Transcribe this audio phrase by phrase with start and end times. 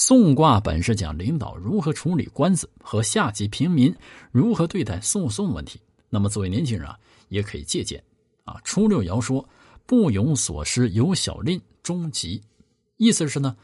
[0.00, 3.92] 送卦本是讲领导如何处理官司和下级平民
[4.30, 5.80] 如何对待诉讼问题。
[6.08, 6.96] 那么作为年轻人啊，
[7.30, 8.00] 也可以借鉴
[8.44, 8.60] 啊。
[8.62, 9.44] 初六爻说
[9.86, 12.40] ：“不庸所失，有小吝，终吉。”
[12.96, 13.56] 意思是呢，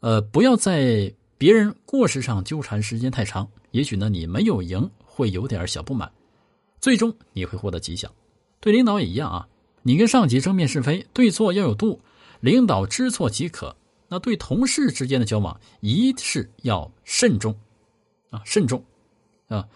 [0.00, 3.48] 呃，不要在别人过失上纠缠时间太长。
[3.70, 6.12] 也许呢，你没有赢，会有点小不满，
[6.82, 8.12] 最终你会获得吉祥。
[8.60, 9.48] 对领导也一样啊，
[9.80, 11.98] 你跟上级争辩是非，对错要有度，
[12.40, 13.74] 领导知错即可。
[14.12, 17.58] 那对同事之间的交往，一是要慎重
[18.28, 18.84] 啊，慎重
[19.48, 19.66] 啊，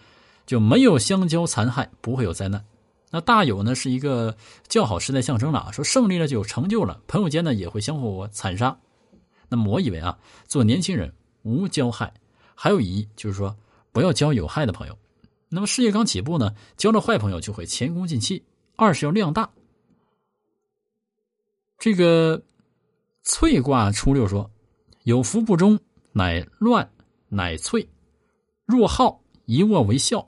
[0.45, 2.63] 就没有相交残害，不会有灾难。
[3.09, 8.77] 那大有呢是一个较好时代象征了，说胜利了就有成就了，朋友间呢也会相互残杀。
[9.49, 10.15] 那么我以为啊，
[10.45, 12.13] 做年轻人无交害，
[12.53, 13.57] 还有一就是说
[13.91, 14.95] 不要交有害的朋友。
[15.49, 18.43] 那么事业刚起步呢，交了坏朋友就会前功尽弃。
[18.75, 19.49] 二是要量大。
[21.79, 22.43] 这个
[23.29, 24.49] 翠卦初六说
[25.03, 25.77] ：“有福不忠，
[26.13, 26.89] 乃乱，
[27.27, 27.85] 乃翠。
[28.65, 30.25] 若好，一卧为孝。”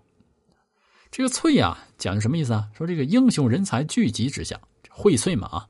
[1.10, 2.70] 这个翠啊，讲的什么意思啊？
[2.78, 5.68] 说这个英雄人才聚集之下，荟萃嘛啊。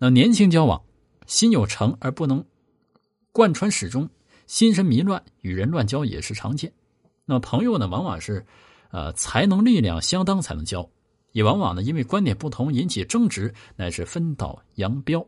[0.00, 0.82] 那年轻交往，
[1.28, 2.44] 心有成而不能
[3.30, 4.10] 贯穿始终，
[4.48, 6.72] 心神迷乱，与人乱交也是常见。
[7.24, 8.44] 那朋友呢，往往是
[8.90, 10.90] 呃才能力量相当才能交，
[11.30, 15.24] 也往往呢因为观点不同引起争执，乃是分道扬镳。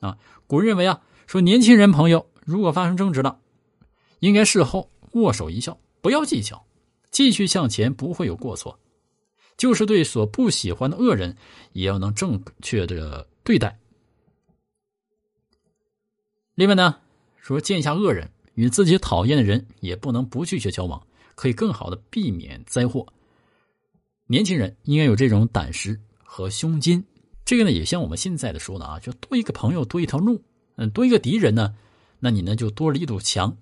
[0.00, 3.40] 啊，古人认为啊，说年轻人朋友如果发生争执了，
[4.20, 6.64] 应该事后握手一笑，不要计较。
[7.10, 8.78] 继续向前，不会有过错。
[9.56, 11.36] 就是对所不喜欢的恶人，
[11.72, 13.76] 也要能正确的对待。
[16.54, 16.96] 另外呢，
[17.38, 23.04] 说见一下恶人，与自己讨厌的人，也不能不拒绝交往，可以更好的避免灾祸。
[24.26, 27.02] 年轻人应该有这种胆识和胸襟。
[27.48, 30.42] 这个呢，也像我们现在的说的啊，就多一个朋友，多一条路。
[30.76, 31.76] 嗯，多一个敌人呢，
[32.18, 33.56] 那你呢就多了一堵墙。